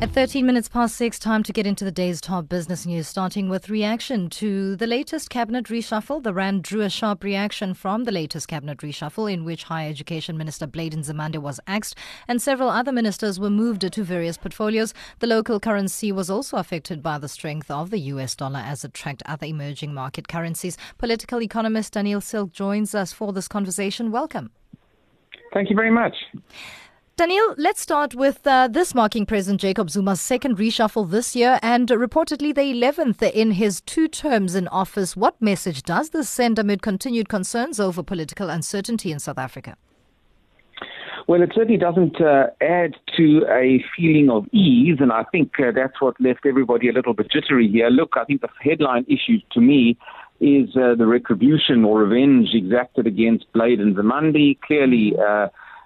[0.00, 3.48] At 13 minutes past six, time to get into the day's top business news, starting
[3.48, 6.22] with reaction to the latest cabinet reshuffle.
[6.22, 10.38] The RAND drew a sharp reaction from the latest cabinet reshuffle, in which Higher Education
[10.38, 11.96] Minister Blade Nzimande was axed,
[12.28, 14.94] and several other ministers were moved to various portfolios.
[15.18, 18.94] The local currency was also affected by the strength of the US dollar as it
[18.94, 20.78] tracked other emerging market currencies.
[20.98, 24.12] Political economist Daniel Silke joins us for this conversation.
[24.12, 24.52] Welcome.
[25.52, 26.14] Thank you very much.
[27.18, 31.88] Daniel, let's start with uh, this marking President Jacob Zuma's second reshuffle this year and
[31.88, 35.16] reportedly the 11th in his two terms in office.
[35.16, 39.76] What message does this send amid continued concerns over political uncertainty in South Africa?
[41.26, 45.72] Well, it certainly doesn't uh, add to a feeling of ease, and I think uh,
[45.74, 47.88] that's what left everybody a little bit jittery here.
[47.88, 49.98] Look, I think the headline issue to me
[50.38, 54.60] is uh, the retribution or revenge exacted against Blade Nzimande.
[54.60, 55.14] Clearly,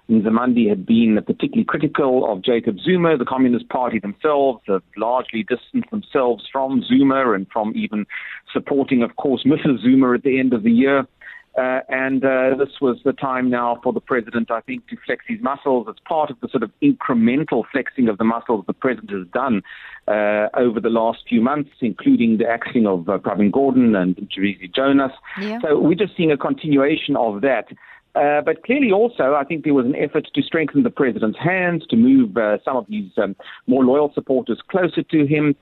[0.09, 3.17] uh, had been particularly critical of Jacob Zuma.
[3.17, 8.05] The Communist Party themselves have largely distanced themselves from Zuma and from even
[8.51, 9.81] supporting, of course, Mrs.
[9.81, 11.07] Zuma at the end of the year.
[11.55, 15.23] Uh, and uh, this was the time now for the president, I think, to flex
[15.27, 15.85] his muscles.
[15.87, 19.61] It's part of the sort of incremental flexing of the muscles the president has done
[20.07, 24.73] uh, over the last few months, including the axing of uh, Pravin Gordhan and Mcebisi
[24.73, 25.11] Jonas.
[25.39, 25.59] Yeah.
[25.61, 27.67] So we're just seeing a continuation of that.
[28.15, 31.83] Uh, but clearly, also, I think there was an effort to strengthen the president's hands,
[31.89, 35.55] to move uh, some of his um, more loyal supporters closer to him.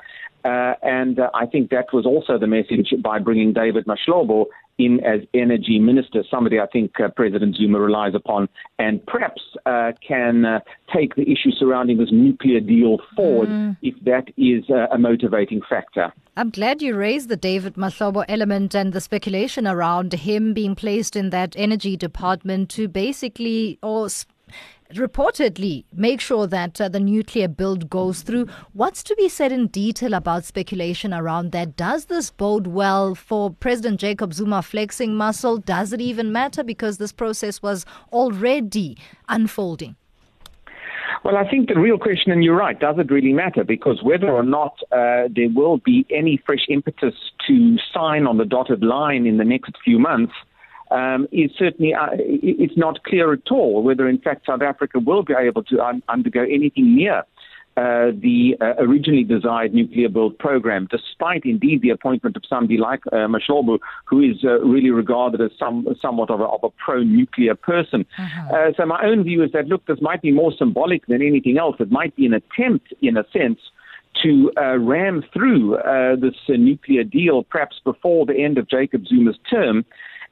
[0.44, 4.46] Uh, and uh, I think that was also the message by bringing David Mahlobo
[4.78, 9.92] in as energy minister, somebody I think uh, President Zuma relies upon, and perhaps uh,
[10.06, 10.60] can uh,
[10.94, 13.78] take the issue surrounding this nuclear deal forward mm.
[13.82, 16.12] if that is uh, a motivating factor.
[16.38, 21.16] I'm glad you raised the David Mahlobo element and the speculation around him being placed
[21.16, 24.08] in that energy department to basically or
[24.96, 28.48] reportedly make sure that uh, the nuclear build goes through.
[28.74, 31.76] What's to be said in detail about speculation around that?
[31.76, 35.58] Does this bode well for President Jacob Zuma flexing muscle?
[35.58, 38.98] Does it even matter because this process was already
[39.30, 39.96] unfolding?
[41.24, 43.64] Well, I think the real question, and you're right, does it really matter?
[43.64, 47.14] Because whether or not uh, there will be any fresh impetus
[47.48, 50.34] to sign on the dotted line in the next few months
[50.92, 55.24] um, is certainly uh, it's not clear at all whether, in fact, South Africa will
[55.24, 57.24] be able to un- undergo anything near
[57.78, 63.02] uh, the uh, originally desired nuclear build program, despite indeed the appointment of somebody like
[63.14, 63.28] uh,
[64.06, 68.06] who is uh, really regarded as some, somewhat of a, of a pro-nuclear person.
[68.20, 68.56] Uh-huh.
[68.56, 71.58] Uh, so my own view is that, look, this might be more symbolic than anything
[71.58, 71.78] else.
[71.80, 73.60] It might be an attempt, in a sense,
[74.22, 79.40] to uh, ram through uh, this nuclear deal, perhaps before the end of Jacob Zuma's
[79.50, 79.86] term,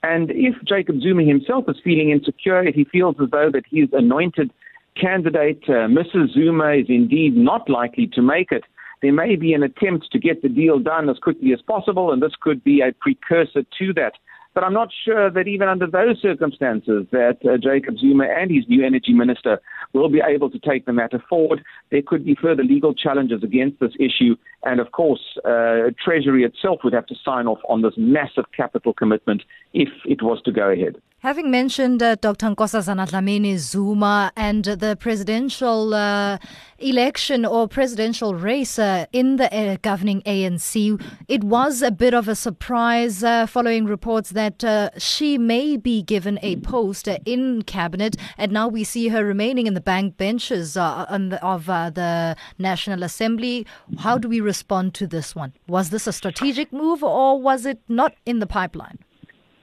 [0.03, 3.89] and if Jacob Zuma himself is feeling insecure, if he feels as though that his
[3.91, 4.51] anointed
[4.99, 6.33] candidate, uh, Mrs.
[6.33, 8.63] Zuma, is indeed not likely to make it,
[9.01, 12.21] there may be an attempt to get the deal done as quickly as possible, and
[12.21, 14.13] this could be a precursor to that.
[14.53, 18.65] But I'm not sure that even under those circumstances that uh, Jacob Zuma and his
[18.67, 19.61] new energy minister
[19.93, 21.63] will be able to take the matter forward.
[21.91, 24.35] There could be further legal challenges against this issue.
[24.63, 28.93] And of course, uh, Treasury itself would have to sign off on this massive capital
[28.93, 29.43] commitment
[29.73, 30.95] if it was to go ahead.
[31.21, 32.45] Having mentioned uh, Dr.
[32.45, 36.37] Nkosazana Zuma and the presidential uh,
[36.77, 40.97] election or presidential race uh, in the uh, governing ANC,
[41.27, 46.01] it was a bit of a surprise uh, following reports that uh, she may be
[46.01, 50.75] given a post in cabinet, and now we see her remaining in the bank benches
[50.75, 53.67] the, of the National Assembly.
[53.97, 55.51] How do we respond to this one?
[55.67, 58.99] Was this a strategic move or was it not in the pipeline?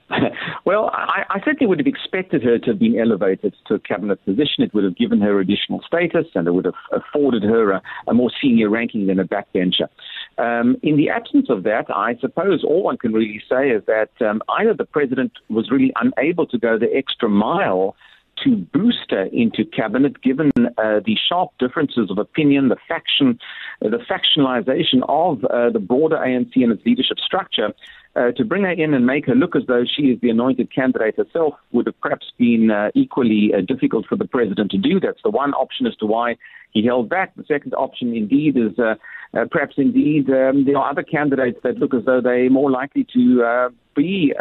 [0.65, 4.23] well, I, I, certainly would have expected her to have been elevated to a cabinet
[4.23, 4.63] position.
[4.63, 8.13] It would have given her additional status and it would have afforded her a, a
[8.13, 9.89] more senior ranking than a backbencher.
[10.37, 14.11] Um, in the absence of that, I suppose all one can really say is that
[14.21, 17.95] um, either the president was really unable to go the extra mile
[18.43, 23.39] to boost her into cabinet, given uh, the sharp differences of opinion, the faction,
[23.83, 27.73] uh, the factionalization of uh, the broader ANC and its leadership structure,
[28.17, 30.73] uh, to bring her in and make her look as though she is the anointed
[30.73, 34.99] candidate herself would have perhaps been uh, equally uh, difficult for the president to do.
[34.99, 36.35] That's the one option as to why
[36.71, 37.35] he held back.
[37.35, 38.95] The second option, indeed, is uh,
[39.37, 43.05] uh, perhaps indeed um, there are other candidates that look as though they're more likely
[43.13, 44.33] to be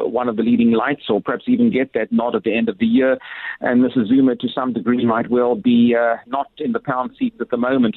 [0.00, 2.78] one of the leading lights or perhaps even get that nod at the end of
[2.78, 3.18] the year.
[3.60, 4.08] And Mrs.
[4.08, 5.94] Zuma, to some degree, might well be
[6.26, 7.96] not in the pound seat at the moment.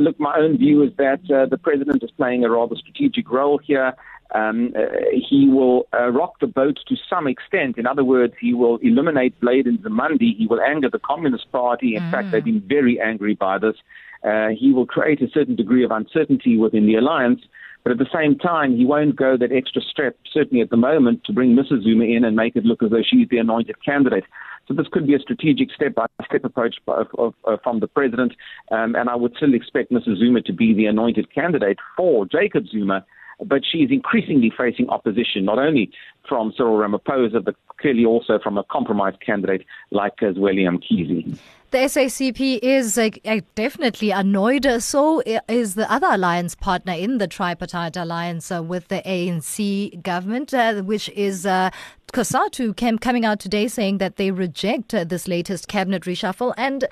[0.00, 3.94] Look, my own view is that the president is playing a rather strategic role here.
[4.34, 4.80] Um, uh,
[5.28, 7.78] he will uh, rock the boat to some extent.
[7.78, 10.36] In other words, he will eliminate Blade and Nzimande.
[10.36, 11.94] He will anger the Communist Party.
[11.96, 12.10] In mm.
[12.10, 13.76] fact, they've been very angry by this.
[14.24, 17.42] Uh, he will create a certain degree of uncertainty within the alliance.
[17.84, 21.22] But at the same time, he won't go that extra step, certainly at the moment,
[21.24, 21.82] to bring Mrs.
[21.82, 24.24] Zuma in and make it look as though she's the anointed candidate.
[24.66, 28.32] So this could be a strategic step-by-step approach of, of, of, from the president,
[28.70, 30.18] um, and I would still expect Mrs.
[30.18, 33.04] Zuma to be the anointed candidate for Jacob Zuma
[33.44, 35.90] but she is increasingly facing opposition, not only
[36.28, 41.38] from Cyril Ramaphosa, but clearly also from a compromise candidate like uh, Zweli Mkhize.
[41.74, 43.10] The SACP is uh,
[43.56, 44.64] definitely annoyed.
[44.80, 50.54] So is the other alliance partner in the tripartite alliance uh, with the ANC government,
[50.54, 51.70] uh, which is uh,
[52.12, 56.84] COSATU came coming out today saying that they reject uh, this latest cabinet reshuffle and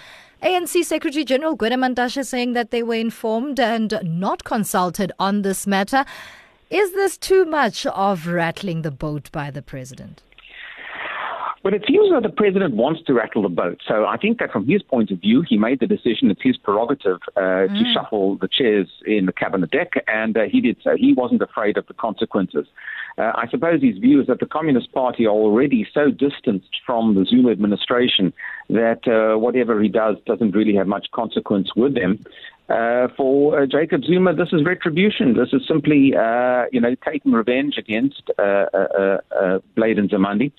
[0.42, 5.64] ANC Secretary General Gwede Mantashe saying that they were informed and not consulted on this
[5.64, 6.04] matter.
[6.70, 10.22] Is this too much of rattling the boat by the president?
[11.62, 13.80] Well, it seems that the president wants to rattle the boat.
[13.86, 16.28] So I think that from his point of view, he made the decision.
[16.30, 17.78] It's his prerogative uh, mm.
[17.78, 20.96] to shuffle the chairs in the cabinet deck, and uh, he did so.
[20.96, 22.66] He wasn't afraid of the consequences.
[23.16, 27.14] Uh, I suppose his view is that the Communist Party are already so distanced from
[27.14, 28.32] the Zuma administration
[28.68, 32.24] that uh, whatever he does doesn't really have much consequence with them.
[32.68, 35.34] Uh, for uh, Jacob Zuma, this is retribution.
[35.36, 40.52] This is simply, uh, you know, taking revenge against uh, uh, uh, Blade and Nzimande.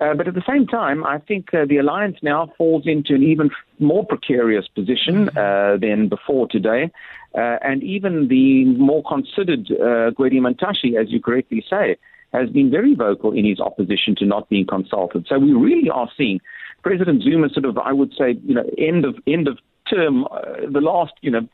[0.00, 3.22] Uh, but at the same time, I think uh, the alliance now falls into an
[3.22, 5.38] even more precarious position mm-hmm.
[5.38, 6.90] uh, than before today.
[7.34, 11.96] Uh, and even the more considered uh, Gwede Mantashe, as you correctly say,
[12.32, 15.26] has been very vocal in his opposition to not being consulted.
[15.28, 16.40] So we really are seeing
[16.82, 19.58] President Zuma sort of, I would say, you know, end of end of
[19.90, 21.48] term, uh, the last, you know,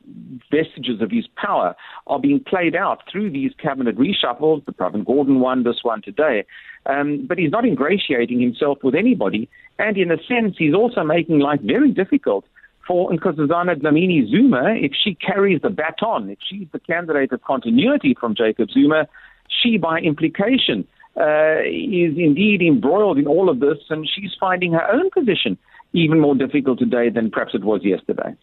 [0.51, 1.75] vestiges of his power
[2.07, 6.45] are being played out through these cabinet reshuffles, the Pravin Gordhan one, this one today.
[6.87, 9.49] Um, but he's not ingratiating himself with anybody.
[9.79, 12.45] And in a sense, he's also making life very difficult
[12.87, 18.15] for Nkosazana Dlamini Zuma if she carries the baton, if she's the candidate of continuity
[18.19, 19.09] from Jacob Zuma,
[19.49, 24.87] she by implication uh, is indeed embroiled in all of this, and she's finding her
[24.91, 25.57] own position
[25.95, 28.35] even more difficult today than perhaps it was yesterday.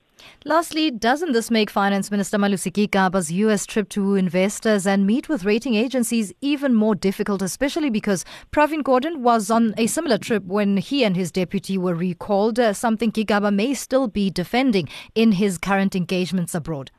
[0.46, 5.44] Lastly, doesn't this make Finance Minister Malusi Gigaba's US trip to investors and meet with
[5.44, 10.78] rating agencies even more difficult, especially because Pravin Gordhan was on a similar trip when
[10.78, 15.58] he and his deputy were recalled, uh, something Gigaba may still be defending in his
[15.58, 16.92] current engagements abroad?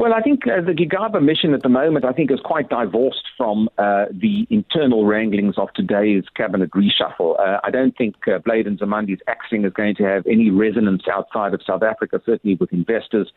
[0.00, 3.24] Well, I think uh, the Gigaba mission at the moment, I think, is quite divorced
[3.36, 7.38] from uh, the internal wranglings of today's cabinet reshuffle.
[7.38, 11.02] Uh, I don't think uh, Blade and Nzimande's axing is going to have any resonance
[11.12, 13.30] outside of South Africa, certainly with investors.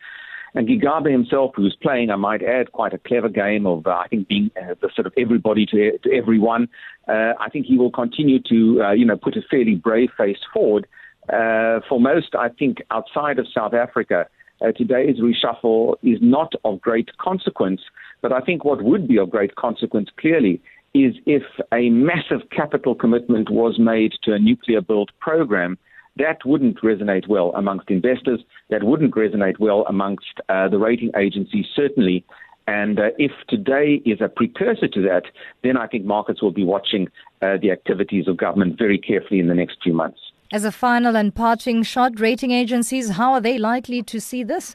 [0.54, 4.08] And Gigaba himself, who's playing, I might add, quite a clever game of, uh, I
[4.08, 6.68] think, being uh, the sort of everybody to, to everyone.
[7.08, 10.38] Uh, I think he will continue to, uh, you know, put a fairly brave face
[10.52, 10.86] forward.
[11.32, 14.26] Uh, for most, I think, outside of South Africa,
[14.60, 17.80] uh, today's reshuffle is not of great consequence.
[18.20, 20.60] But I think what would be of great consequence clearly
[20.94, 25.78] is if a massive capital commitment was made to a nuclear build program.
[26.16, 28.40] That wouldn't resonate well amongst investors.
[28.68, 32.22] That wouldn't resonate well amongst uh, the rating agencies, certainly.
[32.66, 35.22] And uh, if today is a precursor to that,
[35.64, 37.08] then I think markets will be watching
[37.40, 40.20] uh, the activities of government very carefully in the next few months.
[40.52, 44.74] As a final and parting shot, rating agencies, how are they likely to see this?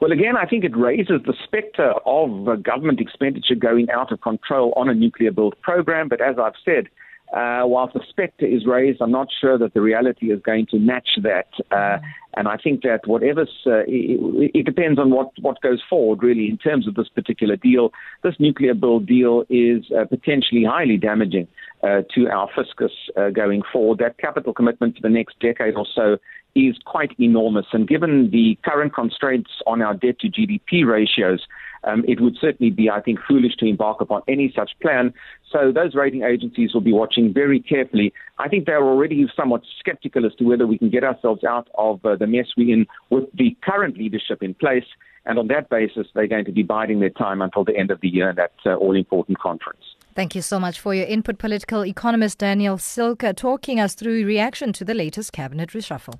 [0.00, 4.72] Well, again, I think it raises the spectre of government expenditure going out of control
[4.74, 6.08] on a nuclear build program.
[6.08, 6.88] But as I've said,
[7.32, 10.78] uh, whilst the spectre is raised, I'm not sure that the reality is going to
[10.78, 11.46] match that.
[11.70, 11.98] Uh,
[12.34, 16.48] and I think that whatever's, uh, it, it, depends on what, what goes forward, really,
[16.48, 17.92] in terms of this particular deal.
[18.22, 21.48] This nuclear build deal is uh, potentially highly damaging
[21.82, 23.98] uh, to our fiscus uh, going forward.
[23.98, 26.18] That capital commitment for the next decade or so
[26.54, 27.66] is quite enormous.
[27.72, 31.46] And given the current constraints on our debt to GDP ratios,
[31.84, 35.12] um, it would certainly be, I think, foolish to embark upon any such plan.
[35.50, 38.12] So those rating agencies will be watching very carefully.
[38.38, 42.04] I think they're already somewhat skeptical as to whether we can get ourselves out of
[42.04, 44.86] uh, the mess we're in with the current leadership in place.
[45.24, 48.00] And on that basis, they're going to be biding their time until the end of
[48.00, 49.82] the year in that uh, all important conference.
[50.14, 54.72] Thank you so much for your input, political economist Daniel Silke, talking us through reaction
[54.74, 56.18] to the latest cabinet reshuffle.